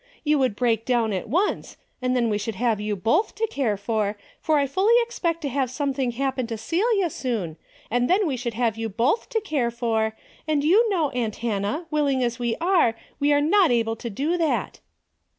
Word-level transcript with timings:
You 0.23 0.39
would 0.39 0.55
break 0.55 0.83
down 0.83 1.13
at 1.13 1.29
once, 1.29 1.77
and 2.01 2.15
then 2.15 2.31
we 2.31 2.39
should 2.39 2.55
have 2.55 2.81
you 2.81 2.95
both 2.95 3.35
to 3.35 3.45
care 3.51 3.77
for, 3.77 4.17
for 4.41 4.57
I 4.57 4.65
fully 4.65 4.95
expect 5.03 5.41
to 5.43 5.49
have 5.49 5.69
something 5.69 6.13
happen 6.13 6.47
to 6.47 6.57
Celia 6.57 7.07
soon, 7.11 7.55
and 7.91 8.09
then 8.09 8.25
we 8.25 8.35
should 8.35 8.55
have 8.55 8.77
you 8.79 8.89
both 8.89 9.29
to 9.29 9.39
care 9.39 9.69
for, 9.69 10.17
and 10.47 10.63
you 10.63 10.89
know 10.89 11.11
aunt 11.11 11.35
Hannah, 11.45 11.85
willing 11.91 12.23
as 12.23 12.39
we 12.39 12.55
are, 12.59 12.95
we 13.19 13.31
are 13.31 13.41
not 13.41 13.69
able 13.69 13.95
to 13.97 14.09
do 14.09 14.37
that." 14.39 14.79